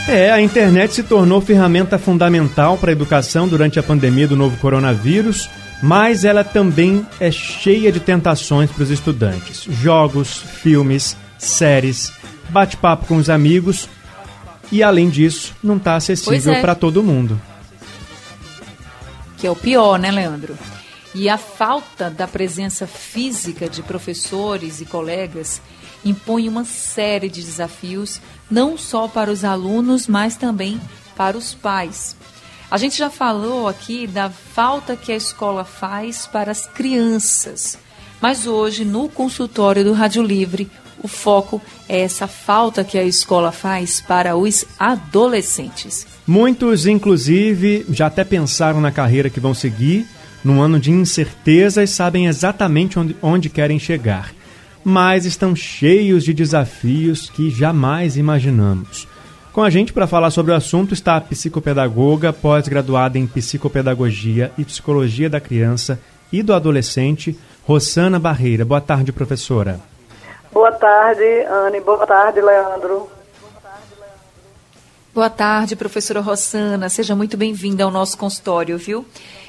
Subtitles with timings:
[0.07, 4.55] É, a internet se tornou ferramenta fundamental para a educação durante a pandemia do novo
[4.57, 5.49] coronavírus,
[5.81, 9.63] mas ela também é cheia de tentações para os estudantes.
[9.63, 12.11] Jogos, filmes, séries,
[12.49, 13.87] bate-papo com os amigos
[14.71, 16.61] e, além disso, não está acessível é.
[16.61, 17.39] para todo mundo.
[19.37, 20.57] Que é o pior, né, Leandro?
[21.15, 25.61] E a falta da presença física de professores e colegas
[26.05, 30.79] impõe uma série de desafios, não só para os alunos, mas também
[31.15, 32.15] para os pais.
[32.71, 37.79] A gente já falou aqui da falta que a escola faz para as crianças,
[38.21, 40.69] mas hoje, no consultório do Rádio Livre,
[41.01, 46.05] o foco é essa falta que a escola faz para os adolescentes.
[46.27, 50.05] Muitos, inclusive, já até pensaram na carreira que vão seguir,
[50.43, 54.31] num ano de incertezas, sabem exatamente onde, onde querem chegar
[54.83, 59.07] mas estão cheios de desafios que jamais imaginamos.
[59.59, 64.63] Com a gente para falar sobre o assunto está a psicopedagoga, pós-graduada em psicopedagogia e
[64.63, 65.99] psicologia da criança
[66.31, 68.63] e do adolescente, Rosana Barreira.
[68.63, 69.81] Boa tarde, professora.
[70.49, 71.81] Boa tarde, Anne.
[71.81, 73.09] Boa tarde, Leandro.
[75.13, 76.87] Boa tarde, professora Rossana.
[76.87, 79.05] Seja muito bem-vinda ao nosso consultório, viu?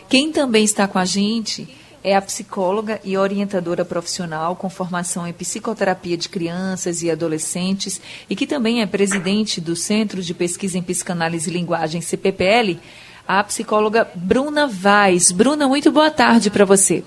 [0.08, 1.72] Quem também está com a gente
[2.02, 8.34] é a psicóloga e orientadora profissional com formação em psicoterapia de crianças e adolescentes e
[8.34, 12.78] que também é presidente do Centro de Pesquisa em Psicanálise e Linguagem, CPPL,
[13.28, 15.30] a psicóloga Bruna Vaz.
[15.30, 17.04] Bruna, muito boa tarde para você.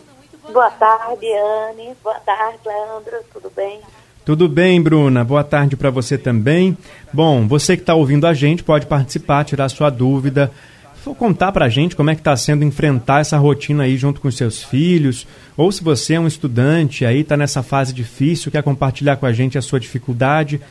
[0.52, 1.96] Boa tarde, Anne.
[2.04, 3.18] Boa tarde, Leandro.
[3.34, 3.82] Tudo bem?
[4.26, 5.24] Tudo bem, Bruna.
[5.24, 6.78] Boa tarde para você também.
[7.12, 10.52] Bom, você que está ouvindo a gente pode participar, tirar sua dúvida
[11.04, 14.22] for contar para a gente como é que está sendo enfrentar essa rotina aí junto
[14.22, 15.28] com os seus filhos,
[15.58, 19.34] ou se você é um estudante aí está nessa fase difícil, quer compartilhar com a
[19.34, 20.62] gente a sua dificuldade,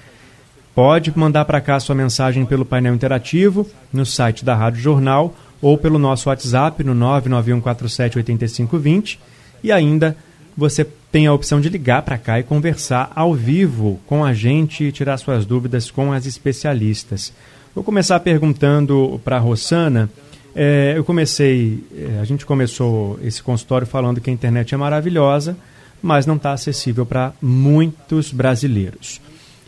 [0.74, 5.36] pode mandar para cá a sua mensagem pelo painel interativo no site da Rádio Jornal
[5.60, 9.18] ou pelo nosso WhatsApp no 991478520
[9.62, 10.16] e ainda
[10.56, 14.84] você tem a opção de ligar para cá e conversar ao vivo com a gente
[14.84, 17.34] e tirar suas dúvidas com as especialistas.
[17.74, 20.10] Vou começar perguntando para a Rossana.
[20.54, 25.56] É, eu comecei, é, a gente começou esse consultório falando que a internet é maravilhosa,
[26.02, 29.22] mas não está acessível para muitos brasileiros.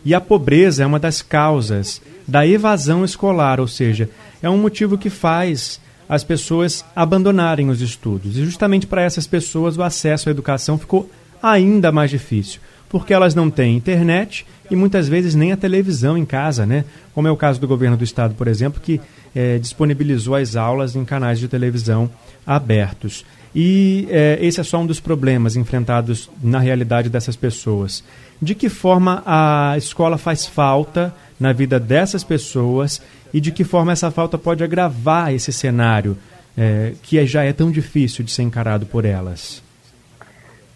[0.05, 4.07] E a pobreza é uma das causas da evasão escolar, ou seja,
[4.39, 8.37] é um motivo que faz as pessoas abandonarem os estudos.
[8.37, 11.09] E justamente para essas pessoas o acesso à educação ficou
[11.41, 16.25] ainda mais difícil porque elas não têm internet e muitas vezes nem a televisão em
[16.25, 16.85] casa, né?
[17.13, 18.99] Como é o caso do governo do estado, por exemplo, que
[19.35, 22.09] é, disponibilizou as aulas em canais de televisão
[22.45, 23.25] abertos.
[23.53, 28.03] E é, esse é só um dos problemas enfrentados na realidade dessas pessoas.
[28.41, 33.01] De que forma a escola faz falta na vida dessas pessoas
[33.33, 36.17] e de que forma essa falta pode agravar esse cenário
[36.57, 39.64] é, que já é tão difícil de ser encarado por elas?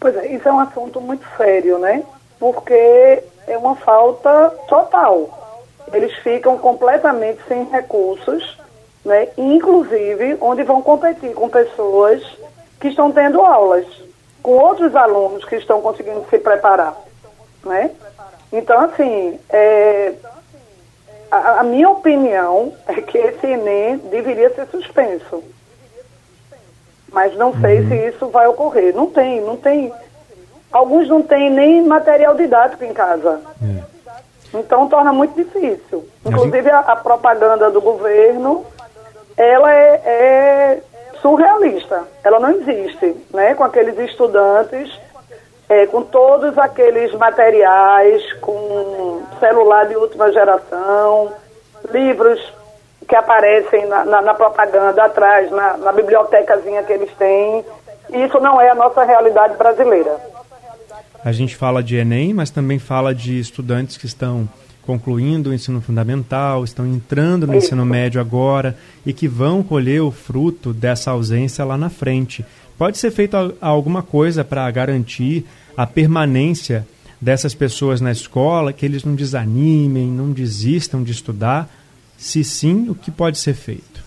[0.00, 2.02] Pois é, isso é um assunto muito sério, né?
[2.38, 5.28] Porque é uma falta total.
[5.92, 8.58] Eles ficam completamente sem recursos,
[9.04, 9.28] né?
[9.36, 12.22] Inclusive onde vão competir com pessoas
[12.80, 13.84] que estão tendo aulas,
[14.42, 16.96] com outros alunos que estão conseguindo se preparar,
[17.62, 17.90] né?
[18.50, 20.14] Então, assim, é,
[21.30, 25.44] a, a minha opinião é que esse Enem deveria ser suspenso
[27.12, 27.88] mas não sei uhum.
[27.88, 28.94] se isso vai ocorrer.
[28.94, 29.92] Não tem, não tem.
[30.72, 33.40] Alguns não têm nem material didático em casa.
[33.62, 34.58] É.
[34.58, 36.06] Então torna muito difícil.
[36.24, 38.64] Inclusive a, a propaganda do governo,
[39.36, 40.82] ela é, é,
[41.20, 42.04] surrealista.
[42.22, 43.54] Ela não existe, né?
[43.54, 44.90] Com aqueles estudantes,
[45.68, 51.32] é, com todos aqueles materiais, com celular de última geração,
[51.90, 52.40] livros
[53.10, 57.64] que aparecem na, na, na propaganda atrás, na, na bibliotecazinha que eles têm.
[58.24, 60.16] Isso não é a nossa realidade brasileira.
[61.24, 64.48] A gente fala de Enem, mas também fala de estudantes que estão
[64.86, 67.66] concluindo o ensino fundamental, estão entrando no Isso.
[67.66, 72.46] ensino médio agora e que vão colher o fruto dessa ausência lá na frente.
[72.78, 75.44] Pode ser feito alguma coisa para garantir
[75.76, 76.86] a permanência
[77.20, 81.68] dessas pessoas na escola, que eles não desanimem, não desistam de estudar,
[82.20, 84.04] se sim, o que pode ser feito?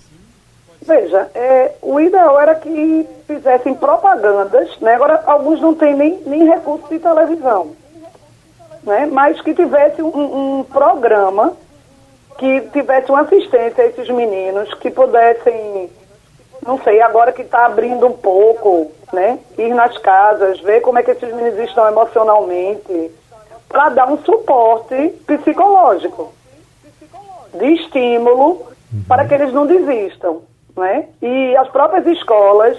[0.84, 4.94] Veja, é, o ideal era que fizessem propagandas, né?
[4.94, 7.72] agora alguns não têm nem, nem recurso de televisão,
[8.84, 9.08] né?
[9.12, 11.54] mas que tivesse um, um programa
[12.38, 15.90] que tivesse uma assistência a esses meninos, que pudessem,
[16.64, 19.40] não sei, agora que está abrindo um pouco, né?
[19.58, 23.12] ir nas casas, ver como é que esses meninos estão emocionalmente,
[23.68, 26.32] para dar um suporte psicológico,
[27.54, 28.68] de estímulo,
[29.08, 30.42] para que eles não desistam.
[30.76, 31.08] Né?
[31.22, 32.78] E as próprias escolas,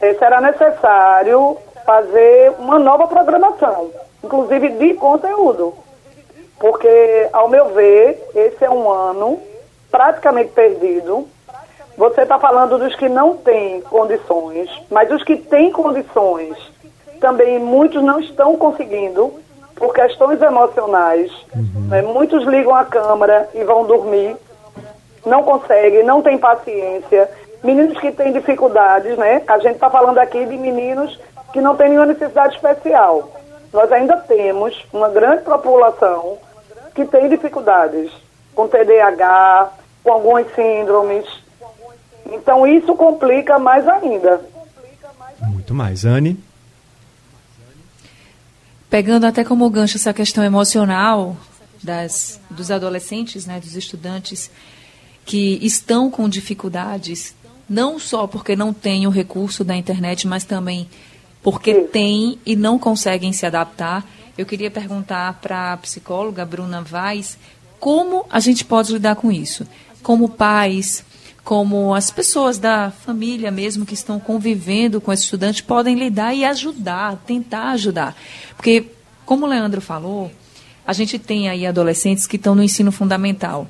[0.00, 3.90] eh, será necessário fazer uma nova programação,
[4.22, 5.74] inclusive de conteúdo.
[6.58, 9.40] Porque, ao meu ver, esse é um ano
[9.90, 11.28] praticamente perdido.
[11.96, 16.56] Você está falando dos que não têm condições, mas os que têm condições
[17.20, 19.40] também muitos não estão conseguindo
[19.76, 21.30] por questões emocionais.
[21.54, 21.88] Uhum.
[21.88, 22.02] Né?
[22.02, 24.36] Muitos ligam a câmera e vão dormir
[25.26, 27.28] não consegue, não tem paciência.
[27.62, 29.42] Meninos que têm dificuldades, né?
[29.48, 31.18] A gente está falando aqui de meninos
[31.52, 33.28] que não têm nenhuma necessidade especial.
[33.72, 36.38] Nós ainda temos uma grande população
[36.94, 38.10] que tem dificuldades
[38.54, 39.72] com TDAH,
[40.04, 41.26] com algumas síndromes.
[42.26, 44.40] Então isso complica mais ainda.
[45.40, 46.04] Muito mais.
[46.04, 46.38] Anne?
[48.88, 51.36] Pegando até como gancho essa questão emocional
[51.82, 54.50] das, dos adolescentes, né, dos estudantes,
[55.24, 57.34] que estão com dificuldades,
[57.68, 60.88] não só porque não têm o recurso da internet, mas também
[61.42, 64.04] porque têm e não conseguem se adaptar.
[64.36, 67.38] Eu queria perguntar para a psicóloga Bruna Vaz
[67.78, 69.66] como a gente pode lidar com isso.
[70.02, 71.04] Como pais,
[71.46, 76.44] como as pessoas da família mesmo que estão convivendo com esse estudante podem lidar e
[76.44, 78.16] ajudar, tentar ajudar.
[78.56, 78.86] Porque,
[79.24, 80.28] como o Leandro falou,
[80.84, 83.68] a gente tem aí adolescentes que estão no ensino fundamental.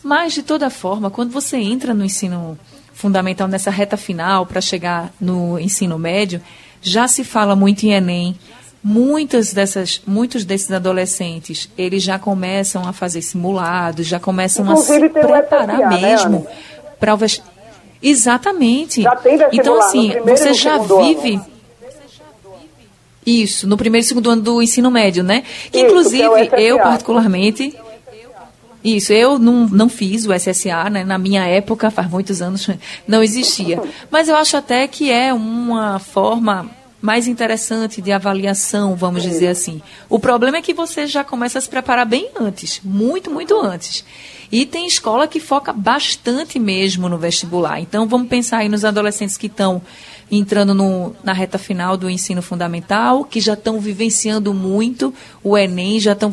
[0.00, 2.56] Mas, de toda forma, quando você entra no ensino
[2.94, 6.40] fundamental, nessa reta final, para chegar no ensino médio,
[6.80, 8.38] já se fala muito em Enem.
[8.80, 15.08] Muitas dessas, muitos desses adolescentes, eles já começam a fazer simulados, já começam Inclusive, a
[15.08, 16.77] se preparar né, mesmo né,
[17.16, 17.58] vestibular.
[18.02, 19.04] Exatamente.
[19.52, 21.34] então, assim, você já vive.
[21.34, 21.58] Ano.
[23.26, 25.42] Isso, no primeiro e segundo ano do ensino médio, né?
[25.70, 27.76] Que, Isso, inclusive, que é eu, particularmente,
[28.82, 31.04] isso, eu não, não fiz o SSA, né?
[31.04, 32.70] Na minha época, faz muitos anos,
[33.06, 33.82] não existia.
[34.10, 39.80] Mas eu acho até que é uma forma mais interessante de avaliação, vamos dizer assim.
[40.08, 44.04] O problema é que você já começa a se preparar bem antes, muito, muito antes.
[44.50, 47.80] E tem escola que foca bastante mesmo no vestibular.
[47.80, 49.82] Então vamos pensar aí nos adolescentes que estão
[50.30, 56.00] entrando no, na reta final do ensino fundamental, que já estão vivenciando muito o Enem,
[56.00, 56.30] já estão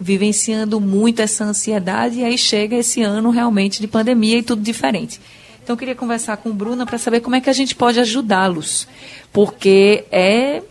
[0.00, 5.20] vivenciando muito essa ansiedade, e aí chega esse ano realmente de pandemia e tudo diferente.
[5.66, 8.86] Então eu queria conversar com Bruna para saber como é que a gente pode ajudá-los,
[9.32, 10.62] porque é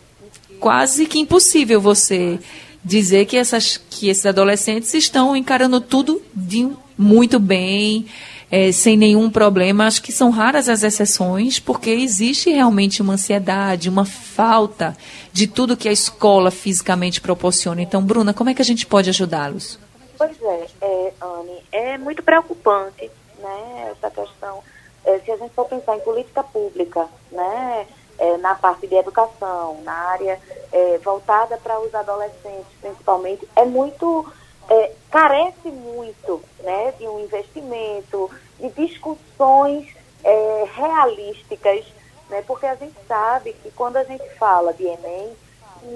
[0.58, 2.38] quase que impossível você
[2.82, 6.66] dizer que, essas, que esses adolescentes estão encarando tudo de
[6.96, 8.06] muito bem,
[8.50, 9.86] é, sem nenhum problema.
[9.86, 14.96] Acho que são raras as exceções, porque existe realmente uma ansiedade, uma falta
[15.30, 17.82] de tudo que a escola fisicamente proporciona.
[17.82, 19.78] Então, Bruna, como é que a gente pode ajudá-los?
[20.16, 23.10] Pois é, é, Anne, é muito preocupante
[23.42, 24.62] né, essa questão.
[25.06, 27.86] É, se a gente for pensar em política pública, né,
[28.18, 30.40] é, na parte de educação, na área
[30.72, 34.26] é, voltada para os adolescentes, principalmente, é muito
[34.68, 39.86] é, carece muito né, de um investimento, de discussões
[40.24, 41.84] é, realísticas,
[42.28, 45.36] né, porque a gente sabe que quando a gente fala de Enem,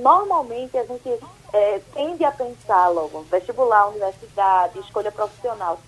[0.02, 1.18] normalmente a gente
[1.52, 5.78] é, tende a pensar logo vestibular, universidade, escolha profissional.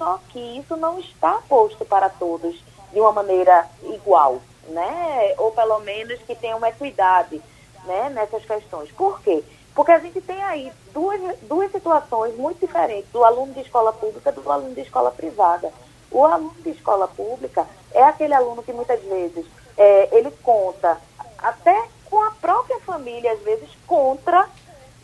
[0.00, 2.56] Só que isso não está posto para todos
[2.90, 5.34] de uma maneira igual, né?
[5.36, 7.42] Ou pelo menos que tenha uma equidade
[7.84, 8.90] né, nessas questões.
[8.92, 9.44] Por quê?
[9.74, 14.32] Porque a gente tem aí duas, duas situações muito diferentes do aluno de escola pública
[14.32, 15.70] do aluno de escola privada.
[16.10, 19.44] O aluno de escola pública é aquele aluno que muitas vezes
[19.76, 20.98] é, ele conta
[21.36, 24.48] até com a própria família, às vezes, contra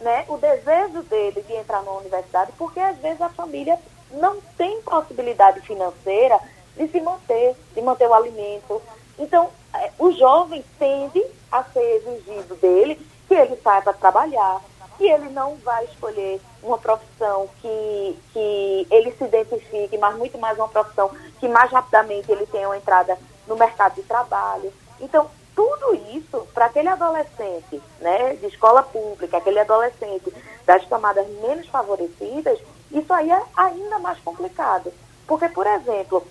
[0.01, 3.79] né, o desejo dele de entrar na universidade, porque às vezes a família
[4.11, 6.39] não tem possibilidade financeira
[6.77, 8.81] de se manter, de manter o alimento.
[9.19, 14.61] Então, é, o jovem tende a ser exigido dele que ele saiba trabalhar,
[14.97, 20.57] que ele não vai escolher uma profissão que, que ele se identifique, mas muito mais
[20.59, 24.73] uma profissão que mais rapidamente ele tenha uma entrada no mercado de trabalho.
[25.01, 30.33] Então, tudo isso, para aquele adolescente né, de escola pública, aquele adolescente
[30.67, 32.59] das camadas menos favorecidas,
[32.91, 34.93] isso aí é ainda mais complicado.
[35.27, 36.27] Porque, por exemplo,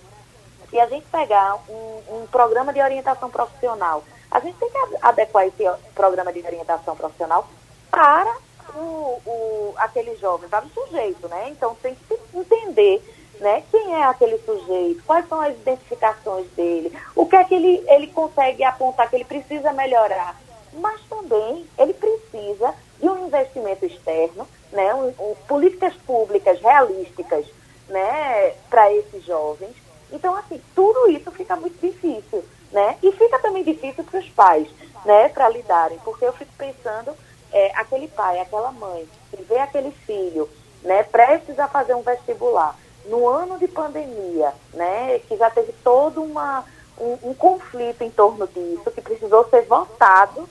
[0.72, 5.46] e a gente pegar um, um programa de orientação profissional, a gente tem que adequar
[5.46, 7.46] esse programa de orientação profissional
[7.90, 8.36] para
[8.74, 11.48] o, o, aquele jovem, para o sujeito, né?
[11.50, 13.02] Então tem que entender
[13.40, 17.84] né, quem é aquele sujeito, quais são as identificações dele, o que é que ele,
[17.86, 20.40] ele consegue apontar que ele precisa melhorar.
[20.72, 27.46] Mas também ele precisa de um investimento externo, né, um, um, políticas públicas realísticas
[27.88, 29.74] né, para esses jovens.
[30.12, 32.44] Então, assim, tudo isso fica muito difícil.
[32.72, 32.98] Né?
[33.02, 34.68] E fica também difícil para os pais
[35.04, 37.16] né, para lidarem, porque eu fico pensando
[37.52, 40.48] é, aquele pai, aquela mãe, que vê aquele filho
[40.82, 46.22] né, prestes a fazer um vestibular, no ano de pandemia, né, que já teve todo
[46.22, 46.64] uma,
[46.98, 50.48] um, um conflito em torno disso, que precisou ser votado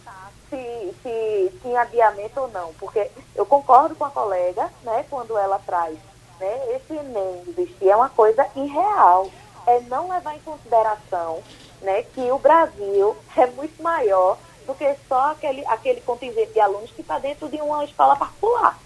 [0.56, 5.60] se, se tinha adiamento ou não, porque eu concordo com a colega, né, quando ela
[5.60, 5.98] traz,
[6.40, 9.30] né, esse Enem existir é uma coisa irreal,
[9.68, 11.40] é não levar em consideração,
[11.82, 16.92] né, que o Brasil é muito maior do que só aquele, aquele contingente de alunos
[16.92, 18.80] que está dentro de uma escola particular.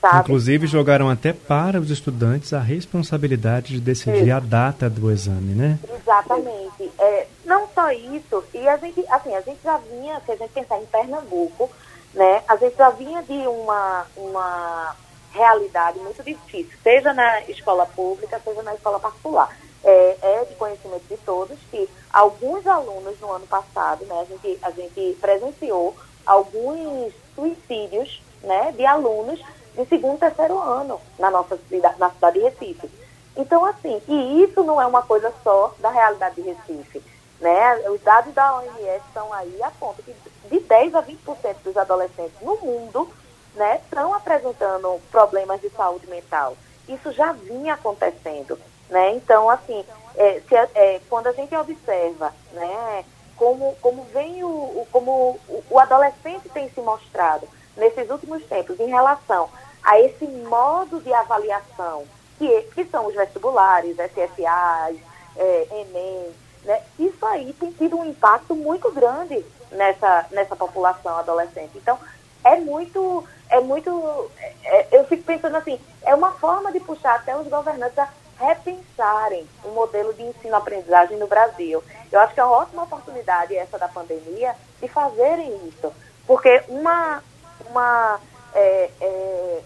[0.00, 0.20] Sabe?
[0.20, 4.36] Inclusive jogaram até para os estudantes a responsabilidade de decidir isso.
[4.36, 5.78] a data do exame, né?
[6.00, 6.92] Exatamente.
[6.98, 10.52] É, não só isso, e a gente, assim, a gente já vinha, se a gente
[10.52, 11.70] pensar em Pernambuco,
[12.12, 14.96] né, a gente já vinha de uma, uma
[15.30, 19.56] realidade muito difícil, seja na escola pública, seja na escola particular.
[19.84, 24.58] É, é, de conhecimento de todos que alguns alunos no ano passado, né, a gente,
[24.60, 25.94] a gente presenciou
[26.26, 29.40] alguns suicídios né, de alunos
[29.76, 32.90] de segundo e terceiro ano na nossa cidade, na cidade de Recife.
[33.36, 37.02] Então, assim, e isso não é uma coisa só da realidade de Recife.
[37.40, 37.90] Né?
[37.90, 40.14] Os dados da OMS estão aí a ponto que
[40.48, 43.10] de 10 a 20% dos adolescentes no mundo
[43.54, 46.56] né, estão apresentando problemas de saúde mental.
[46.88, 48.58] Isso já vinha acontecendo.
[48.88, 49.14] Né?
[49.14, 53.04] Então, assim, é, se, é, quando a gente observa né,
[53.36, 58.78] como, como vem o, o como o, o adolescente tem se mostrado nesses últimos tempos
[58.80, 59.48] em relação
[59.82, 62.04] a esse modo de avaliação,
[62.38, 64.96] que, que são os vestibulares, SFAs,
[65.36, 66.34] é, Enem,
[66.66, 66.82] né?
[66.98, 71.72] isso aí tem tido um impacto muito grande nessa, nessa população adolescente.
[71.76, 71.98] Então,
[72.44, 74.30] é muito, é muito,
[74.64, 78.08] é, eu fico pensando assim, é uma forma de puxar até os governantes a
[78.38, 81.82] repensarem o modelo de ensino-aprendizagem no Brasil.
[82.12, 85.92] Eu acho que é uma ótima oportunidade essa da pandemia de fazerem isso,
[86.26, 87.22] porque uma,
[87.70, 88.20] uma
[88.54, 89.62] é, é,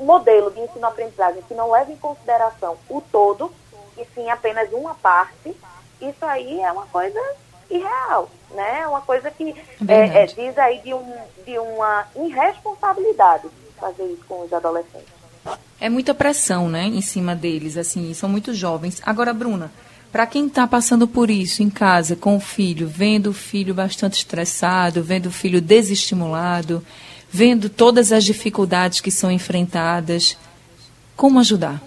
[0.00, 3.52] um modelo de ensino-aprendizagem que não leva em consideração o todo,
[3.96, 5.56] e sim apenas uma parte,
[6.08, 7.20] isso aí é uma coisa
[7.70, 8.80] irreal, né?
[8.80, 9.54] É uma coisa que
[9.88, 15.08] é, é, diz aí de, um, de uma irresponsabilidade fazer isso com os adolescentes.
[15.80, 19.02] É muita pressão, né, em cima deles, assim, são muito jovens.
[19.04, 19.72] Agora, Bruna,
[20.12, 24.18] para quem está passando por isso em casa, com o filho, vendo o filho bastante
[24.18, 26.86] estressado, vendo o filho desestimulado,
[27.28, 30.36] vendo todas as dificuldades que são enfrentadas.
[31.16, 31.82] Como ajudar?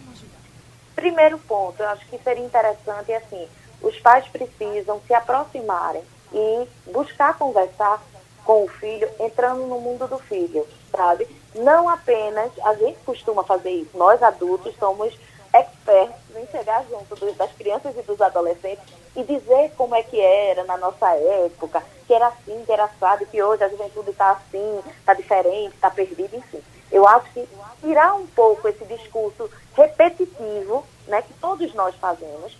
[0.95, 3.48] Primeiro ponto, eu acho que seria interessante, assim,
[3.85, 8.01] os pais precisam se aproximarem e buscar conversar
[8.43, 11.27] com o filho, entrando no mundo do filho, sabe?
[11.53, 15.13] Não apenas, a gente costuma fazer isso, nós adultos somos
[15.53, 18.83] expertos em chegar junto dos, das crianças e dos adolescentes
[19.15, 23.25] e dizer como é que era na nossa época, que era assim, que era assado,
[23.27, 26.61] que hoje a juventude está assim, está diferente, está perdida, enfim.
[26.91, 27.47] Eu acho que
[27.81, 32.57] tirar um pouco esse discurso repetitivo, né, que todos nós fazemos,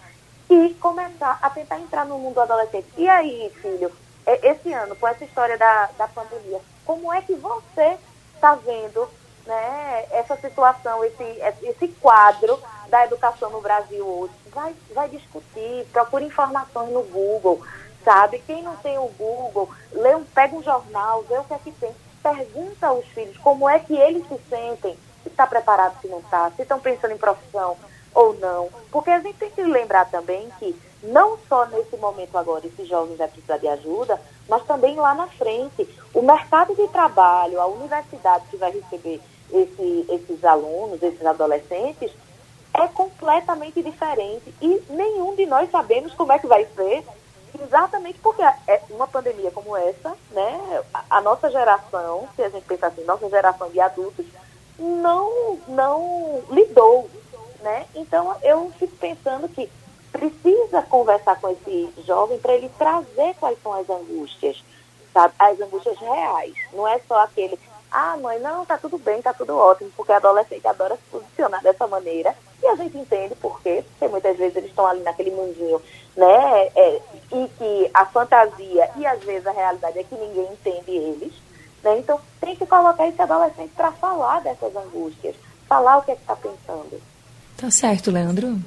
[0.50, 2.88] e começar a tentar entrar no mundo adolescente.
[2.98, 3.92] E aí, filho,
[4.26, 7.98] esse ano, com essa história da, da pandemia, como é que você
[8.34, 9.08] está vendo
[9.46, 11.24] né, essa situação, esse,
[11.64, 12.60] esse quadro
[12.90, 14.34] da educação no Brasil hoje?
[14.52, 17.62] Vai, vai discutir, procure informações no Google,
[18.04, 18.40] sabe?
[18.40, 21.72] Quem não tem o Google, lê um, pega um jornal, vê o que é que
[21.72, 21.96] tem.
[22.22, 26.50] Pergunta aos filhos como é que eles se sentem, se está preparado, se não está,
[26.52, 27.78] se estão pensando em profissão
[28.16, 28.70] ou não.
[28.92, 33.18] Porque a gente tem que lembrar também que não só nesse momento agora esses jovens
[33.18, 34.20] vai precisar de ajuda,
[34.50, 35.88] mas também lá na frente.
[36.14, 42.12] O mercado de trabalho, a universidade que vai receber esse, esses alunos, esses adolescentes,
[42.74, 44.54] é completamente diferente.
[44.62, 47.04] E nenhum de nós sabemos como é que vai ser
[47.62, 52.88] Exatamente porque é uma pandemia como essa, né, a nossa geração, se a gente pensar
[52.88, 54.26] assim, nossa geração de adultos,
[54.78, 57.10] não, não lidou,
[57.66, 57.88] né?
[57.96, 59.68] Então eu fico pensando que
[60.12, 64.64] precisa conversar com esse jovem para ele trazer quais são as angústias,
[65.12, 65.34] sabe?
[65.40, 66.54] As angústias reais.
[66.72, 67.60] Não é só aquele,
[67.92, 71.88] ah, mãe, não, tá tudo bem, tá tudo ótimo, porque adolescente adora se posicionar dessa
[71.88, 75.82] maneira E a gente entende por quê, porque muitas vezes eles estão ali naquele mundinho,
[76.16, 76.68] né?
[76.76, 81.34] É, e que a fantasia e às vezes a realidade é que ninguém entende eles.
[81.84, 81.98] Né?
[81.98, 85.36] Então tem que colocar esse adolescente para falar dessas angústias,
[85.68, 87.02] falar o que é que está pensando.
[87.58, 88.62] Tá certo, Leandro.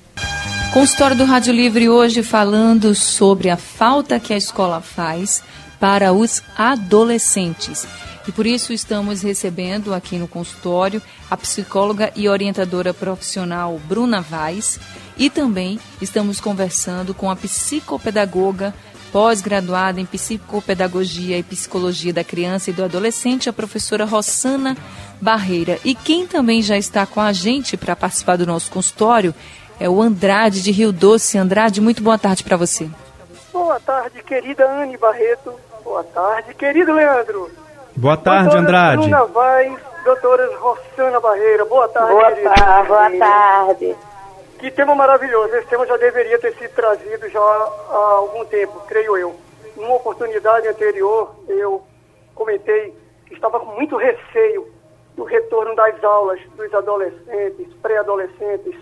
[0.72, 5.42] Consultório do Rádio Livre hoje falando sobre a falta que a escola faz
[5.78, 7.86] para os adolescentes.
[8.26, 14.78] E por isso estamos recebendo aqui no consultório a psicóloga e orientadora profissional Bruna Vaz
[15.16, 18.74] e também estamos conversando com a psicopedagoga
[19.12, 24.76] pós-graduada em psicopedagogia e psicologia da criança e do adolescente, a professora Rossana
[25.20, 25.78] Barreira.
[25.84, 29.34] E quem também já está com a gente para participar do nosso consultório
[29.80, 31.38] é o Andrade de Rio Doce.
[31.38, 32.88] Andrade, muito boa tarde para você.
[33.52, 35.54] Boa tarde, querida Anne Barreto.
[35.84, 37.50] Boa tarde, querido Leandro.
[37.96, 39.02] Boa tarde, Doutora Andrade.
[39.02, 41.64] Bruna Vaz, doutora Rossana Barreira.
[41.64, 43.96] Boa tarde, Boa tarde, boa tarde.
[44.58, 45.54] Que tema maravilhoso.
[45.54, 49.36] Esse tema já deveria ter sido trazido já há algum tempo, creio eu.
[49.76, 51.82] Numa oportunidade anterior, eu
[52.34, 52.92] comentei
[53.26, 54.66] que estava com muito receio
[55.14, 58.74] do retorno das aulas dos adolescentes, pré-adolescentes,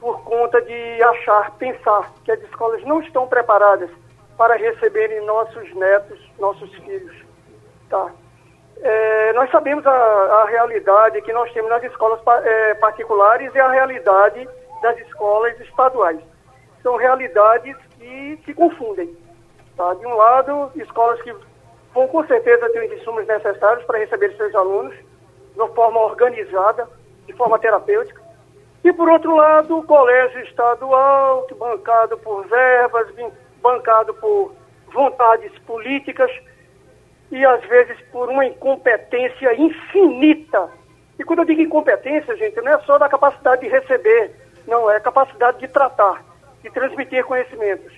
[0.00, 3.90] por conta de achar, pensar que as escolas não estão preparadas
[4.36, 7.14] para receberem nossos netos, nossos filhos.
[7.88, 8.10] Tá?
[8.82, 13.68] É, nós sabemos a, a, realidade que nós temos nas escolas é, particulares e a
[13.68, 14.48] realidade
[14.82, 16.20] das escolas estaduais.
[16.82, 19.16] São realidades que se confundem.
[19.76, 19.94] Tá?
[19.94, 21.34] De um lado, escolas que
[21.94, 26.88] vão com certeza ter os insumos necessários para receber seus alunos de forma organizada,
[27.26, 28.20] de forma terapêutica.
[28.82, 33.08] E, por outro lado, o colégio estadual, bancado por verbas,
[33.60, 34.54] bancado por
[34.92, 36.30] vontades políticas
[37.30, 40.70] e, às vezes, por uma incompetência infinita.
[41.18, 44.34] E quando eu digo incompetência, gente, não é só da capacidade de receber,
[44.70, 46.24] não, é capacidade de tratar,
[46.62, 47.92] de transmitir conhecimentos,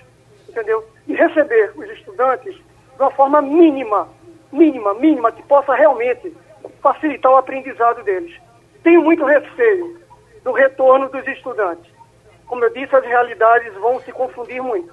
[0.48, 0.84] entendeu?
[1.06, 4.08] E receber os estudantes de uma forma mínima,
[4.50, 6.34] mínima, mínima, que possa realmente
[6.80, 8.34] facilitar o aprendizado deles.
[8.82, 10.00] Tenho muito receio
[10.42, 11.92] do retorno dos estudantes.
[12.46, 14.92] Como eu disse, as realidades vão se confundir muito.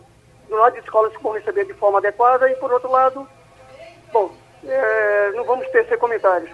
[0.50, 3.28] Do lado de escolas que vão receber de forma adequada e, por outro lado,
[4.12, 4.32] bom,
[4.66, 6.50] é, não vamos tecer comentários.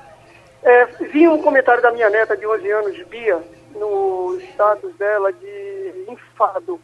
[0.62, 3.42] É, vi um comentário da minha neta de 11 anos, Bia,
[3.76, 6.80] no status dela de enfado,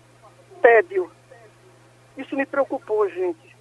[0.61, 1.11] tédio.
[2.17, 3.55] Isso me preocupou, gente.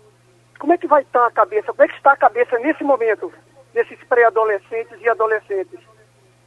[0.59, 1.73] Como é que vai estar a cabeça?
[1.73, 3.33] Como é que está a cabeça nesse momento
[3.73, 5.81] desses pré-adolescentes e adolescentes?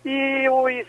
[0.06, 0.88] E os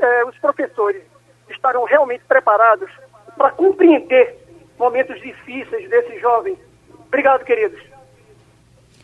[0.00, 1.02] eh, os professores
[1.48, 2.90] estarão realmente preparados
[3.36, 4.38] para compreender
[4.78, 6.58] momentos difíceis desses jovens.
[7.06, 7.80] Obrigado, queridos.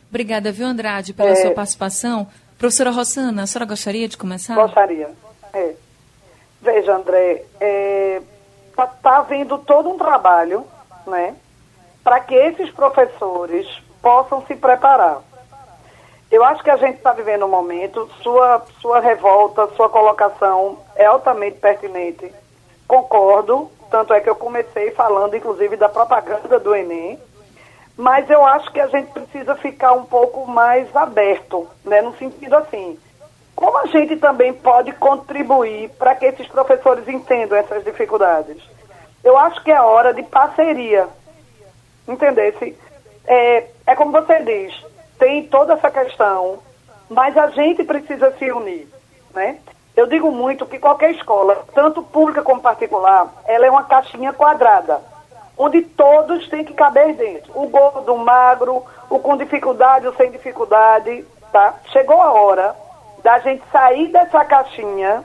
[0.08, 1.34] Obrigada, viu, Andrade, pela é...
[1.34, 2.26] sua participação.
[2.58, 4.54] Professora Rossana, a senhora gostaria de começar?
[4.54, 5.10] Gostaria.
[5.57, 5.75] É.
[6.61, 8.21] Veja, André, está é,
[9.03, 10.66] tá, havendo todo um trabalho
[11.07, 11.35] né,
[12.05, 13.66] para que esses professores
[14.03, 15.23] possam se preparar.
[16.31, 21.07] Eu acho que a gente está vivendo um momento, sua, sua revolta, sua colocação é
[21.07, 22.31] altamente pertinente.
[22.87, 27.19] Concordo, tanto é que eu comecei falando, inclusive, da propaganda do Enem,
[27.97, 32.57] mas eu acho que a gente precisa ficar um pouco mais aberto, né, no sentido
[32.57, 32.99] assim,
[33.57, 38.62] como a gente também pode contribuir para que esses professores entendam essas dificuldades?
[39.25, 41.09] Eu acho que é hora de parceria,
[42.07, 42.77] entendesse?
[43.27, 44.85] É, é como você diz,
[45.19, 46.59] tem toda essa questão,
[47.09, 48.88] mas a gente precisa se unir,
[49.35, 49.59] né?
[49.97, 55.01] Eu digo muito que qualquer escola, tanto pública como particular, ela é uma caixinha quadrada,
[55.57, 57.51] onde todos têm que caber dentro.
[57.59, 61.75] O gordo, o magro, o com dificuldade, o sem dificuldade, tá?
[61.87, 62.86] Chegou a hora
[63.26, 65.24] da gente sair dessa caixinha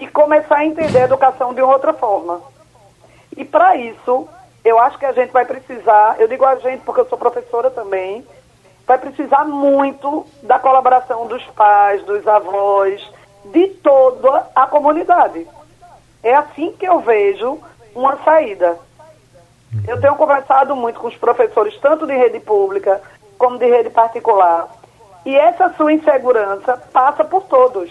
[0.00, 2.40] e começar a entender a educação de outra forma.
[3.36, 4.26] E para isso,
[4.64, 7.70] eu acho que a gente vai precisar, eu digo a gente porque eu sou professora
[7.70, 8.26] também,
[8.86, 13.06] vai precisar muito da colaboração dos pais, dos avós,
[13.44, 15.46] de toda a comunidade.
[16.22, 17.60] É assim que eu vejo
[17.94, 18.78] uma saída.
[19.86, 23.02] Eu tenho conversado muito com os professores, tanto de rede pública
[23.36, 24.66] como de rede particular.
[25.24, 27.90] E essa sua insegurança passa por todos.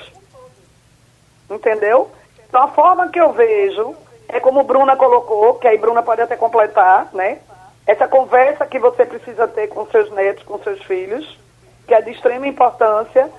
[1.49, 2.09] Entendeu?
[2.47, 3.95] Então, a forma que eu vejo
[4.27, 7.39] é como Bruna colocou, que aí Bruna pode até completar, né?
[7.85, 11.37] essa conversa que você precisa ter com seus netos, com seus filhos,
[11.85, 13.29] que é de extrema importância,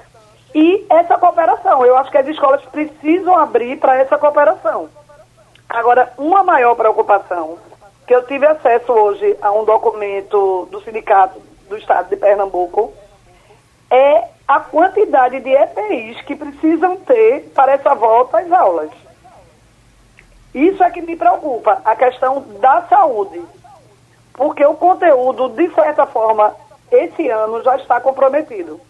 [0.54, 1.84] e essa cooperação.
[1.84, 4.88] Eu acho que as escolas precisam abrir para essa cooperação.
[5.68, 7.58] Agora, uma maior preocupação,
[8.06, 12.92] que eu tive acesso hoje a um documento do Sindicato do Estado de Pernambuco,
[13.90, 18.90] é a quantidade de EPIs que precisam ter para essa volta às aulas.
[20.54, 23.42] Isso é que me preocupa, a questão da saúde.
[24.34, 26.54] Porque o conteúdo, de certa forma,
[26.90, 28.80] esse ano já está comprometido.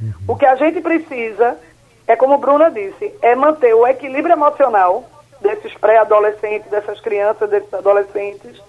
[0.00, 0.12] Uhum.
[0.28, 1.58] O que a gente precisa
[2.06, 5.04] é, como Bruna disse, é manter o equilíbrio emocional
[5.40, 8.62] desses pré-adolescentes, dessas crianças, desses adolescentes,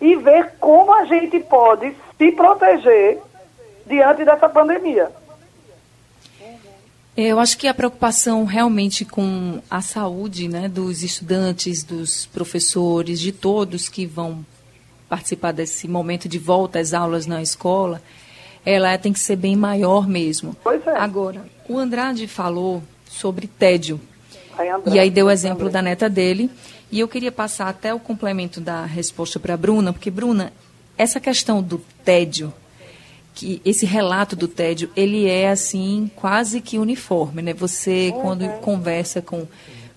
[0.00, 3.20] e ver como a gente pode se proteger
[3.92, 5.10] diante dessa pandemia.
[7.14, 13.32] Eu acho que a preocupação realmente com a saúde né, dos estudantes, dos professores, de
[13.32, 14.44] todos que vão
[15.10, 18.00] participar desse momento de volta às aulas na escola,
[18.64, 20.56] ela tem que ser bem maior mesmo.
[20.64, 20.96] Pois é.
[20.96, 24.00] Agora, o Andrade falou sobre tédio.
[24.90, 26.50] e aí deu o exemplo da neta dele.
[26.90, 30.50] E eu queria passar até o complemento da resposta para a Bruna, porque, Bruna,
[30.96, 32.52] essa questão do tédio,
[33.34, 37.54] que esse relato do tédio, ele é assim, quase que uniforme, né?
[37.54, 38.20] Você, uhum.
[38.20, 39.46] quando conversa com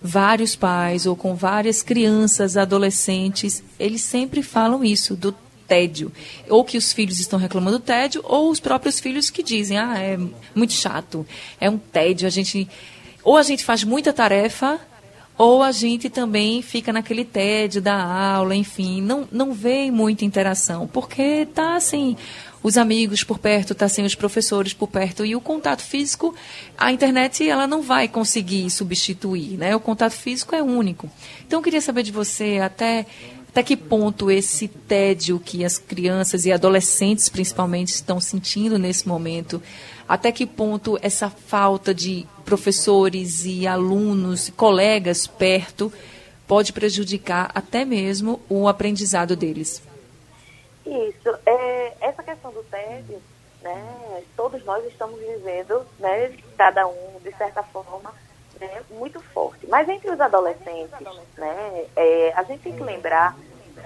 [0.01, 5.33] vários pais ou com várias crianças, adolescentes, eles sempre falam isso, do
[5.67, 6.11] tédio.
[6.49, 9.97] Ou que os filhos estão reclamando do tédio, ou os próprios filhos que dizem, ah,
[9.97, 10.17] é
[10.53, 11.25] muito chato,
[11.59, 12.67] é um tédio, a gente.
[13.23, 14.79] Ou a gente faz muita tarefa,
[15.37, 20.87] ou a gente também fica naquele tédio da aula, enfim, não, não vê muita interação,
[20.87, 22.15] porque tá assim,
[22.65, 26.33] os amigos por perto, tá sem os professores por perto e o contato físico,
[26.75, 29.75] a internet ela não vai conseguir substituir, né?
[29.75, 31.07] O contato físico é único.
[31.45, 33.05] Então eu queria saber de você até
[33.49, 39.61] até que ponto esse tédio que as crianças e adolescentes, principalmente, estão sentindo nesse momento,
[40.09, 45.93] até que ponto essa falta de professores e alunos, colegas perto,
[46.47, 49.83] pode prejudicar até mesmo o aprendizado deles?
[50.85, 51.37] Isso.
[51.45, 53.21] É, essa questão do tédio,
[53.61, 58.13] né, todos nós estamos vivendo, né, cada um, de certa forma,
[58.59, 59.65] né, muito forte.
[59.67, 63.35] Mas entre os adolescentes, né, é, a gente tem que lembrar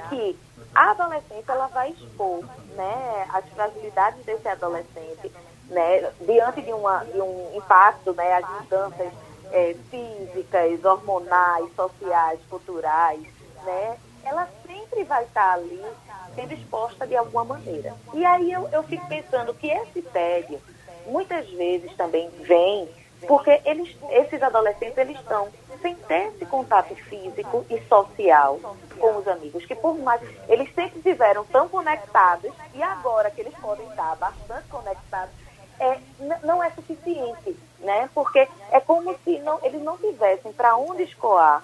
[0.09, 0.37] que
[0.75, 2.43] a adolescência ela vai expor
[2.75, 5.31] né, as fragilidades desse adolescente
[5.69, 9.13] né, diante de, uma, de um impacto, né, as mudanças
[9.51, 13.21] é, físicas, hormonais, sociais, culturais,
[13.63, 15.83] né, ela sempre vai estar ali
[16.35, 17.95] sendo exposta de alguma maneira.
[18.13, 20.59] E aí eu, eu fico pensando que esse tédio
[21.05, 22.87] muitas vezes também vem
[23.27, 25.49] porque eles, esses adolescentes eles estão
[25.81, 28.59] sem ter esse contato físico e social
[28.99, 33.53] com os amigos, que por mais eles sempre estiveram tão conectados e agora que eles
[33.55, 35.33] podem estar bastante conectados,
[35.79, 35.97] é,
[36.43, 38.09] não é suficiente, né?
[38.13, 41.63] Porque é como se não, eles não tivessem para onde escoar,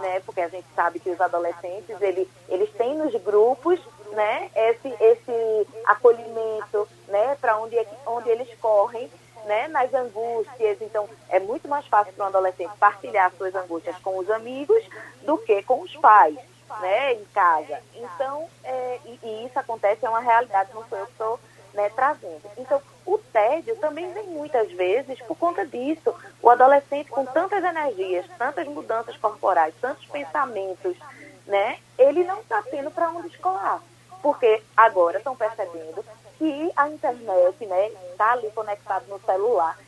[0.00, 0.20] né?
[0.24, 3.78] Porque a gente sabe que os adolescentes eles, eles têm nos grupos,
[4.12, 4.50] né?
[4.54, 7.36] Esse esse acolhimento, né?
[7.40, 9.10] Para onde é onde eles correm
[9.44, 10.80] né, nas angústias.
[10.80, 14.82] Então, é muito mais fácil para um adolescente partilhar suas angústias com os amigos
[15.22, 16.36] do que com os pais,
[16.80, 17.80] né, em casa.
[17.94, 21.40] Então, é, e, e, isso acontece, é uma realidade, não sou eu que estou
[21.74, 22.42] né, trazendo.
[22.56, 26.14] Então, o tédio também vem muitas vezes por conta disso.
[26.42, 30.96] O adolescente com tantas energias, tantas mudanças corporais, tantos pensamentos,
[31.46, 33.82] né, ele não está tendo para onde escolar.
[34.22, 36.04] Porque agora estão percebendo
[36.38, 39.78] que a internet, né, está ali conectado no celular,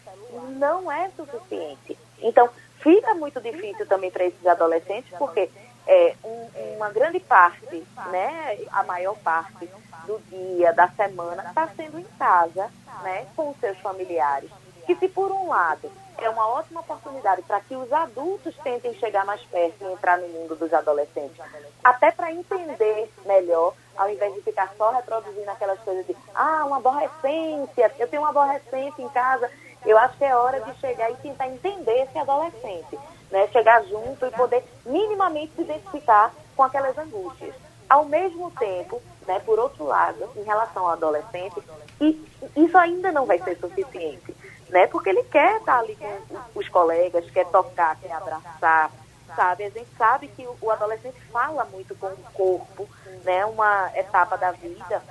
[0.57, 1.99] não é suficiente.
[2.21, 5.51] Então, fica muito difícil também para esses adolescentes, porque
[5.87, 9.69] é, um, uma grande parte, né, a maior parte
[10.07, 12.71] do dia, da semana, está sendo em casa,
[13.03, 14.51] né, com seus familiares.
[14.87, 19.25] Que se por um lado é uma ótima oportunidade para que os adultos tentem chegar
[19.25, 21.41] mais perto e entrar no mundo dos adolescentes,
[21.83, 26.79] até para entender melhor ao invés de ficar só reproduzindo aquelas coisas de, ah, uma
[26.79, 29.51] aborrecência, eu tenho uma aborrecência em casa.
[29.85, 32.99] Eu acho que é hora de chegar e tentar entender esse adolescente,
[33.31, 33.49] né?
[33.49, 37.55] Chegar junto e poder minimamente se identificar com aquelas angústias.
[37.89, 41.63] Ao mesmo tempo, né, por outro lado, em relação ao adolescente,
[42.01, 42.25] e
[42.57, 44.35] isso ainda não vai ser suficiente,
[44.69, 44.87] né?
[44.87, 48.91] Porque ele quer estar ali com os colegas, quer tocar, quer abraçar,
[49.35, 49.65] sabe?
[49.65, 52.89] A gente sabe que o adolescente fala muito com o corpo,
[53.25, 53.45] né?
[53.47, 55.03] Uma etapa da vida.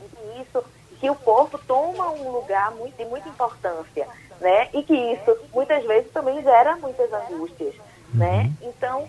[0.00, 0.64] E isso,
[1.00, 4.08] que o corpo toma um lugar muito, de muita importância,
[4.40, 4.68] né?
[4.72, 7.74] E que isso, muitas vezes, também gera muitas angústias,
[8.12, 8.52] né?
[8.60, 8.68] Uhum.
[8.68, 9.08] Então,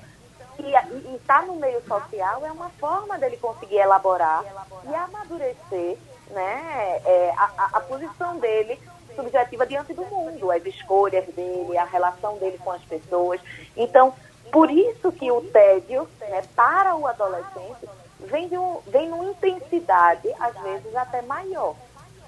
[0.60, 4.44] e estar tá no meio social é uma forma dele conseguir elaborar
[4.84, 5.98] e amadurecer,
[6.32, 7.02] né?
[7.06, 8.80] É, a, a posição dele
[9.16, 13.42] subjetiva diante do mundo, as escolhas dele, a relação dele com as pessoas.
[13.76, 14.14] Então,
[14.52, 17.88] por isso que o tédio, né, para o adolescente,
[18.20, 21.76] vem, de um, vem numa intensidade, às vezes, até maior.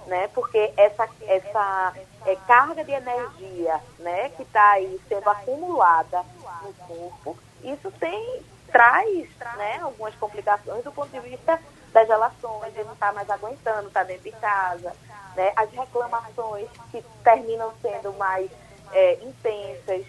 [0.07, 0.27] Né?
[0.29, 1.93] Porque essa, essa
[2.25, 6.23] é, carga de energia né, que está aí sendo acumulada
[6.63, 11.59] no corpo, isso tem, traz né, algumas complicações do ponto de vista
[11.93, 14.95] das relações, de não estar tá mais aguentando, estar tá dentro de casa,
[15.35, 18.49] né, as reclamações que terminam sendo mais
[18.91, 20.05] é, intensas,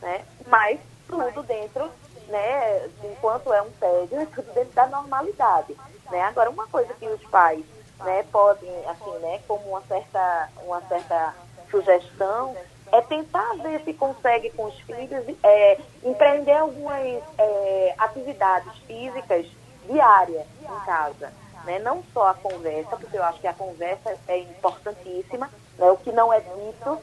[0.00, 1.90] né, mas tudo dentro,
[2.28, 5.76] né, enquanto é um tédio, é tudo dentro da normalidade.
[6.10, 6.22] Né?
[6.22, 7.64] Agora, uma coisa que os pais
[7.98, 11.34] né, podem, assim, né, como uma certa, uma certa
[11.70, 12.56] sugestão,
[12.92, 19.46] é tentar ver se consegue com os filhos é, empreender algumas é, atividades físicas
[19.88, 21.32] diárias em casa.
[21.64, 21.78] Né?
[21.78, 25.90] Não só a conversa, porque eu acho que a conversa é importantíssima, né?
[25.90, 26.98] o que não é dito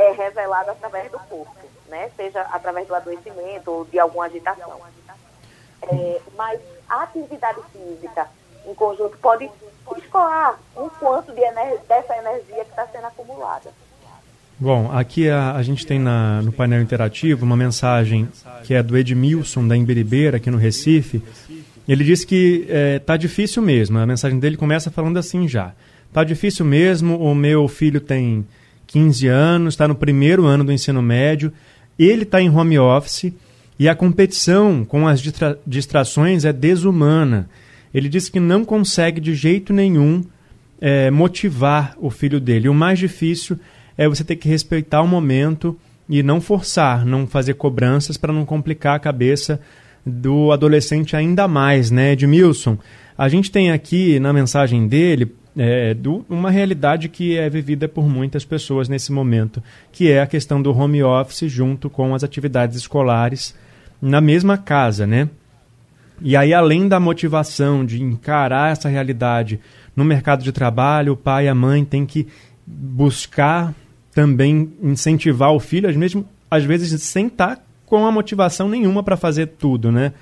[0.00, 1.54] é revelado através do corpo,
[1.88, 2.10] né?
[2.16, 4.80] seja através do adoecimento ou de alguma agitação.
[5.82, 8.26] É, mas a atividade física
[8.66, 9.50] em conjunto pode
[9.96, 11.40] escoar um quanto de
[11.88, 13.70] dessa energia que está sendo acumulada.
[14.58, 18.28] Bom, aqui a, a gente tem na, no painel interativo uma mensagem
[18.64, 21.22] que é do Edmilson, da Emberibeira, aqui no Recife.
[21.88, 23.98] Ele disse que é, difícil mesmo.
[23.98, 25.72] A mensagem dele começa falando assim já.
[26.06, 28.46] Está difícil mesmo, o meu filho tem
[28.90, 31.52] 15 anos, está no primeiro ano do ensino médio,
[31.96, 33.32] ele está em home office
[33.78, 37.48] e a competição com as distra distrações é desumana.
[37.94, 40.24] Ele disse que não consegue de jeito nenhum
[40.80, 42.68] é, motivar o filho dele.
[42.68, 43.56] O mais difícil
[43.96, 48.44] é você ter que respeitar o momento e não forçar, não fazer cobranças para não
[48.44, 49.60] complicar a cabeça
[50.04, 52.76] do adolescente ainda mais, né, Edmilson?
[53.16, 58.08] A gente tem aqui na mensagem dele é, do, uma realidade que é vivida por
[58.08, 62.76] muitas pessoas nesse momento, que é a questão do home office junto com as atividades
[62.76, 63.54] escolares
[64.00, 65.28] na mesma casa, né?
[66.22, 69.58] E aí, além da motivação de encarar essa realidade
[69.96, 72.26] no mercado de trabalho, o pai e a mãe têm que
[72.66, 73.74] buscar
[74.12, 79.46] também incentivar o filho, mesmo às vezes sem estar com a motivação nenhuma para fazer
[79.46, 80.12] tudo, né?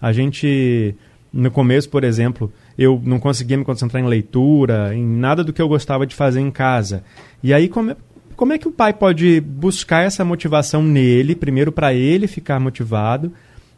[0.00, 0.94] A gente,
[1.32, 5.60] no começo, por exemplo, eu não conseguia me concentrar em leitura, em nada do que
[5.60, 7.02] eu gostava de fazer em casa.
[7.42, 7.96] E aí, como é,
[8.36, 13.32] como é que o pai pode buscar essa motivação nele, primeiro para ele ficar motivado,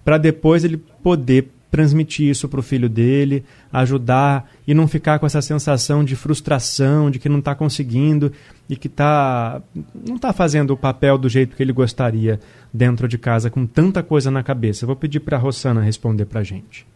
[0.04, 5.24] para depois ele poder transmitir isso para o filho dele, ajudar e não ficar com
[5.24, 8.32] essa sensação de frustração, de que não está conseguindo
[8.68, 9.62] e que tá,
[10.06, 12.40] não está fazendo o papel do jeito que ele gostaria
[12.74, 14.84] dentro de casa, com tanta coisa na cabeça.
[14.84, 16.89] Vou pedir para a Rossana responder para a gente.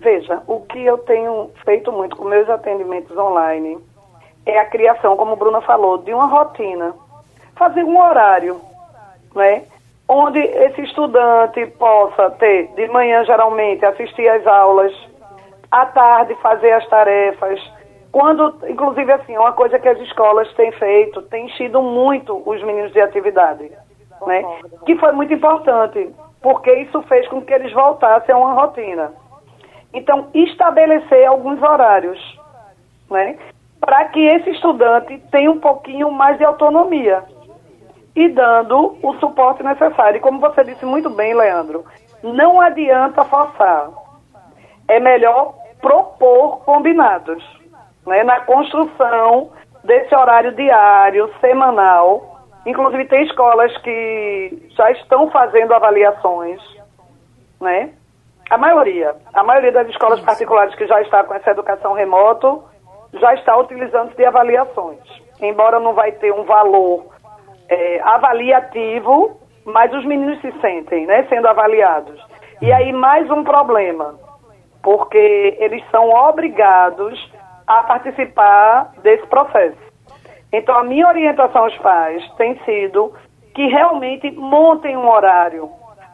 [0.00, 3.78] Veja, o que eu tenho feito muito com meus atendimentos online
[4.46, 6.94] é a criação, como a Bruna falou, de uma rotina.
[7.54, 8.58] Fazer um horário,
[9.34, 9.64] né?
[10.08, 14.92] onde esse estudante possa ter, de manhã geralmente, assistir às aulas,
[15.70, 17.60] à tarde fazer as tarefas.
[18.10, 22.92] Quando, inclusive assim, uma coisa que as escolas têm feito, tem enchido muito os meninos
[22.92, 23.70] de atividade,
[24.26, 24.44] né?
[24.84, 26.10] Que foi muito importante,
[26.42, 29.12] porque isso fez com que eles voltassem a uma rotina.
[29.92, 32.18] Então, estabelecer alguns horários,
[33.10, 33.36] né?
[33.80, 37.24] Para que esse estudante tenha um pouquinho mais de autonomia
[38.14, 40.18] e dando o suporte necessário.
[40.18, 41.84] E como você disse muito bem, Leandro,
[42.22, 43.90] não adianta forçar.
[44.86, 47.42] É melhor propor combinados
[48.06, 49.50] né, na construção
[49.82, 52.40] desse horário diário, semanal.
[52.66, 56.60] Inclusive, tem escolas que já estão fazendo avaliações,
[57.60, 57.90] né?
[58.50, 62.64] A maioria, a maioria das escolas particulares que já está com essa educação remoto
[63.14, 64.98] já está utilizando de avaliações.
[65.40, 67.06] Embora não vai ter um valor
[67.68, 72.20] é, avaliativo, mas os meninos se sentem, né, sendo avaliados.
[72.60, 74.18] E aí mais um problema,
[74.82, 77.32] porque eles são obrigados
[77.68, 79.78] a participar desse processo.
[80.52, 83.14] Então a minha orientação aos pais tem sido
[83.54, 85.70] que realmente montem um horário,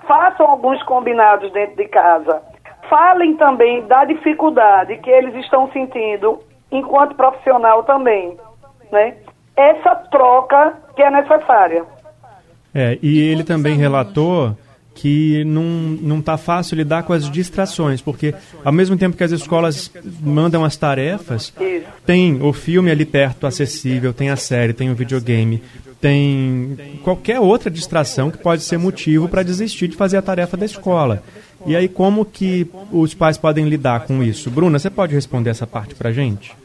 [0.06, 2.42] façam alguns combinados dentro de casa,
[2.88, 6.40] falem também da dificuldade que eles estão sentindo
[6.70, 8.36] enquanto profissional também,
[8.90, 9.16] né?
[9.56, 11.84] essa troca que é necessária.
[12.74, 14.54] É, e ele também relatou
[14.94, 19.30] que não não está fácil lidar com as distrações, porque ao mesmo tempo que as
[19.30, 21.52] escolas mandam as tarefas,
[22.04, 25.62] tem o filme ali perto acessível, tem a série, tem o videogame,
[26.00, 30.66] tem qualquer outra distração que pode ser motivo para desistir de fazer a tarefa da
[30.66, 31.22] escola.
[31.64, 34.50] E aí como que os pais podem lidar com isso?
[34.50, 36.56] Bruna, você pode responder essa parte para gente?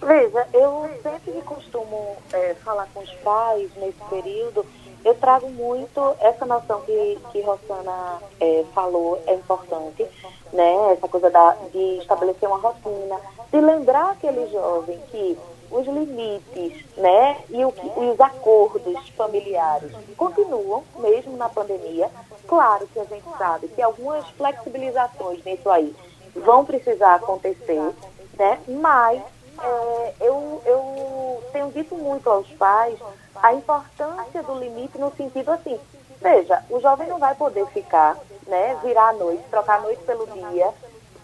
[0.00, 4.64] Veja, eu sempre costumo é, falar com os pais nesse período,
[5.04, 10.06] eu trago muito essa noção que, que Rosana é, falou, é importante,
[10.52, 10.92] né?
[10.92, 13.16] Essa coisa da, de estabelecer uma rotina,
[13.50, 15.38] de lembrar aquele jovem que
[15.70, 22.10] os limites né, e, o, e os acordos familiares continuam, mesmo na pandemia.
[22.46, 25.94] Claro que a gente sabe que algumas flexibilizações nisso aí
[26.34, 27.94] vão precisar acontecer,
[28.38, 29.22] né, mas
[29.62, 32.98] é, eu, eu tenho dito muito aos pais
[33.42, 35.78] a importância do limite no sentido assim,
[36.20, 40.26] veja, o jovem não vai poder ficar, né, virar a noite, trocar a noite pelo
[40.26, 40.72] dia,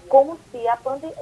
[0.08, 0.58] como se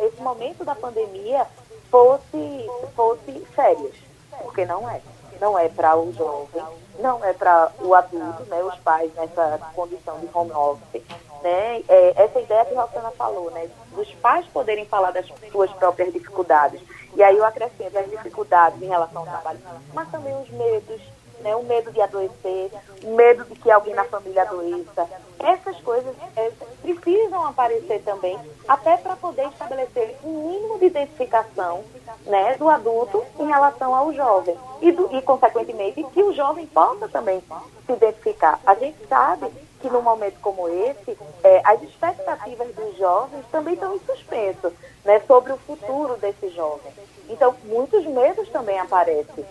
[0.00, 1.46] esse momento da pandemia
[1.92, 3.94] fosse, fosse férias,
[4.40, 5.00] porque não é.
[5.38, 6.62] Não é para o jovem,
[6.98, 11.02] não é para o adulto, né, os pais nessa condição de home office.
[11.42, 15.70] Né, é, essa ideia que a Rosana falou, né, dos pais poderem falar das suas
[15.72, 16.80] próprias dificuldades.
[17.14, 19.58] E aí eu acrescento as dificuldades em relação ao trabalho,
[19.92, 21.02] mas também os medos,
[21.42, 22.70] né, o medo de adoecer,
[23.04, 25.08] o medo de que alguém na família adoeça.
[25.38, 26.52] Essas coisas é,
[26.82, 31.82] precisam aparecer também, até para poder estabelecer um mínimo de identificação
[32.24, 34.56] né, do adulto em relação ao jovem.
[34.80, 37.42] E, do, e, consequentemente, que o jovem possa também
[37.86, 38.60] se identificar.
[38.64, 39.50] A gente sabe
[39.82, 44.72] que num momento como esse, é, as expectativas dos jovens também estão em suspenso
[45.04, 46.92] né, sobre o futuro desse jovem.
[47.28, 49.44] Então, muitos medos também aparecem.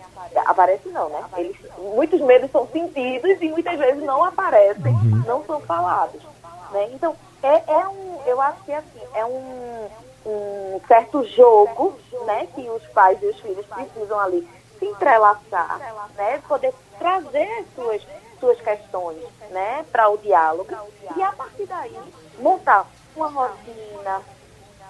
[0.46, 1.22] Aparecem não, né?
[1.36, 1.56] Eles,
[1.94, 5.22] muitos medos são sentidos e muitas vezes não aparecem, uhum.
[5.26, 6.22] não são falados.
[6.70, 6.88] Né?
[6.92, 9.88] Então, é, é um, eu acho que assim, é um,
[10.24, 15.78] um certo jogo né, que os pais e os filhos precisam ali se entrelaçar,
[16.16, 18.02] né, poder trazer suas,
[18.42, 20.68] suas questões né, para o diálogo.
[21.16, 21.96] E a partir daí
[22.40, 24.20] montar uma rotina,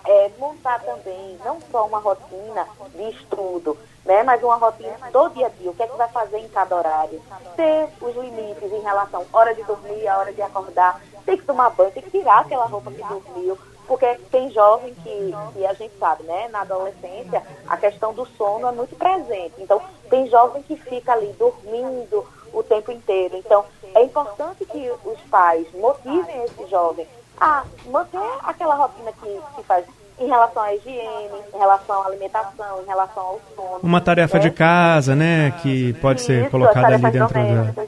[0.06, 5.46] é, montar também não só uma rotina de estudo, né, mas uma rotina do dia
[5.46, 7.22] a dia, o que é que vai fazer em cada horário,
[7.54, 11.44] ter os limites em relação à hora de dormir, a hora de acordar, tem que
[11.44, 15.74] tomar banho, tem que tirar aquela roupa que dormiu, porque tem jovem que, que a
[15.74, 19.54] gente sabe, né, na adolescência, a questão do sono é muito presente.
[19.58, 23.36] Então, tem jovem que fica ali dormindo o tempo inteiro.
[23.36, 27.06] Então, é importante que os pais motivem esse jovem
[27.40, 29.84] a manter aquela rotina que, que faz
[30.18, 33.80] em relação à higiene, em relação à alimentação, em relação ao sono.
[33.82, 34.42] Uma tarefa né?
[34.44, 37.82] de casa, né, que pode Isso, ser colocada ali dentro da...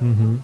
[0.00, 0.38] Uhum.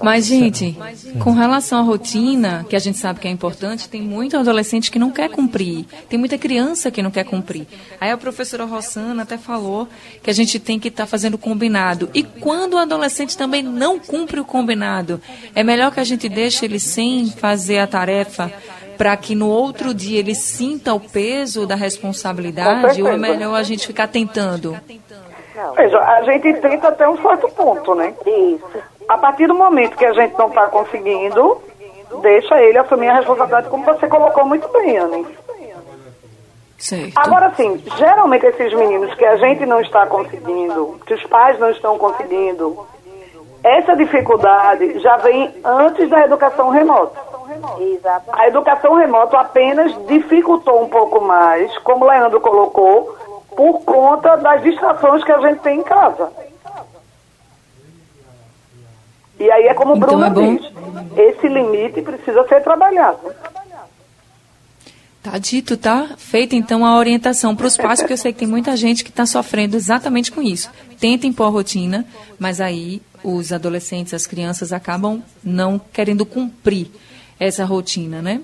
[0.00, 0.76] Mas, gente,
[1.22, 4.98] com relação à rotina, que a gente sabe que é importante, tem muito adolescente que
[4.98, 5.84] não quer cumprir.
[6.08, 7.66] Tem muita criança que não quer cumprir.
[8.00, 9.88] Aí a professora Rossana até falou
[10.22, 12.10] que a gente tem que estar tá fazendo combinado.
[12.14, 15.20] E quando o adolescente também não cumpre o combinado,
[15.54, 18.52] é melhor que a gente deixe ele sem fazer a tarefa
[18.96, 23.62] para que no outro dia ele sinta o peso da responsabilidade ou é melhor a
[23.62, 24.76] gente ficar tentando?
[25.74, 28.14] Veja, a gente tenta até um certo ponto, né?
[28.26, 28.95] Isso.
[29.08, 31.60] A partir do momento que a gente não está conseguindo,
[32.22, 35.26] deixa ele assumir a responsabilidade, como você colocou muito bem, Anne.
[36.78, 37.12] Certo.
[37.16, 41.70] Agora sim, geralmente esses meninos que a gente não está conseguindo, que os pais não
[41.70, 42.86] estão conseguindo,
[43.64, 47.18] essa dificuldade já vem antes da educação remota.
[48.32, 53.16] A educação remota apenas dificultou um pouco mais, como o Leandro colocou,
[53.56, 56.30] por conta das distrações que a gente tem em casa.
[59.38, 60.72] E aí é como o então Bruno é diz,
[61.16, 63.18] esse limite precisa ser trabalhado.
[65.22, 68.48] Tá dito, tá feita então a orientação para os pais, porque eu sei que tem
[68.48, 70.70] muita gente que está sofrendo exatamente com isso.
[71.00, 72.06] Tenta impor a rotina,
[72.38, 76.88] mas aí os adolescentes, as crianças acabam não querendo cumprir
[77.40, 78.40] essa rotina, né?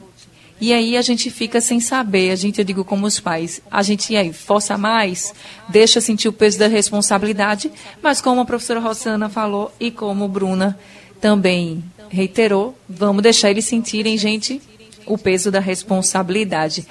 [0.62, 3.82] E aí a gente fica sem saber, a gente, eu digo como os pais, a
[3.82, 5.34] gente aí força mais,
[5.68, 7.68] deixa sentir o peso da responsabilidade,
[8.00, 10.78] mas como a professora Rossana falou e como Bruna
[11.20, 14.62] também reiterou, vamos deixar eles sentirem, gente,
[15.04, 16.86] o peso da responsabilidade.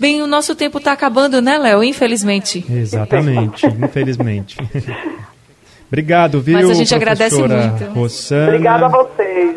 [0.00, 1.84] Bem, o nosso tempo está acabando, né, Léo?
[1.84, 2.64] Infelizmente.
[2.66, 4.56] Exatamente, infelizmente.
[5.86, 7.92] Obrigado, viu, Mas a gente agradece muito.
[7.92, 8.46] Rossana.
[8.46, 9.51] Obrigada a vocês.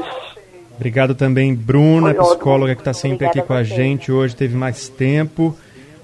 [0.76, 2.76] Obrigado também, Bruna, Foi psicóloga ótimo.
[2.76, 4.12] que está sempre Obrigada aqui com a, a gente.
[4.12, 5.56] Hoje teve mais tempo.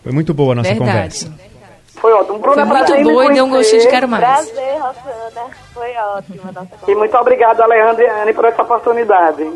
[0.03, 0.91] Foi muito boa a nossa Verdade.
[0.91, 1.33] conversa.
[1.95, 2.39] Foi ótimo.
[2.39, 4.23] Bruna, Foi muito boa e deu um gostinho de quero mais.
[4.23, 5.47] Prazer, Rosana.
[5.73, 6.41] Foi ótimo.
[6.87, 9.47] E muito obrigada, Alejandra e Anne, por essa oportunidade.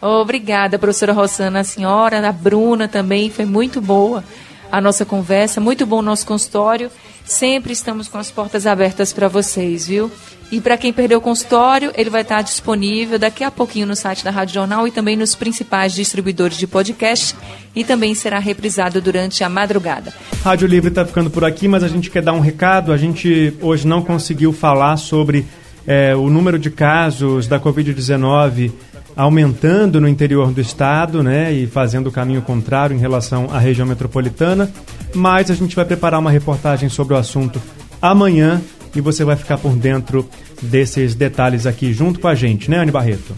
[0.00, 3.28] Obrigada, professora Rosana, a senhora, a Bruna também.
[3.30, 4.24] Foi muito boa
[4.70, 6.90] a nossa conversa, muito bom o nosso consultório.
[7.30, 10.10] Sempre estamos com as portas abertas para vocês, viu?
[10.50, 14.24] E para quem perdeu o consultório, ele vai estar disponível daqui a pouquinho no site
[14.24, 17.36] da Rádio Jornal e também nos principais distribuidores de podcast
[17.74, 20.12] e também será reprisado durante a madrugada.
[20.42, 22.92] Rádio Livre está ficando por aqui, mas a gente quer dar um recado.
[22.92, 25.46] A gente hoje não conseguiu falar sobre
[25.86, 28.72] é, o número de casos da Covid-19
[29.14, 33.86] aumentando no interior do estado, né, e fazendo o caminho contrário em relação à região
[33.86, 34.68] metropolitana.
[35.14, 37.60] Mas a gente vai preparar uma reportagem sobre o assunto
[38.00, 38.60] amanhã
[38.94, 40.28] e você vai ficar por dentro
[40.62, 43.34] desses detalhes aqui junto com a gente, né, Anne Barreto?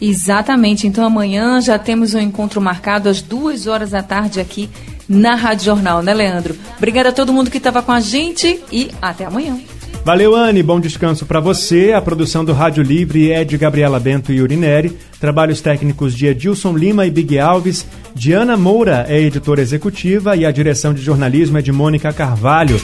[0.00, 0.86] Exatamente.
[0.86, 4.68] Então amanhã já temos um encontro marcado às duas horas da tarde aqui
[5.08, 6.56] na Rádio Jornal, né, Leandro?
[6.76, 9.58] Obrigada a todo mundo que estava com a gente e até amanhã.
[10.04, 10.62] Valeu, Anne.
[10.62, 11.92] Bom descanso para você.
[11.92, 14.94] A produção do Rádio Livre é de Gabriela Bento e Urineri.
[15.18, 17.86] Trabalhos técnicos de Edilson Lima e Big Alves.
[18.14, 22.78] Diana Moura é editora executiva e a direção de jornalismo é de Mônica Carvalho.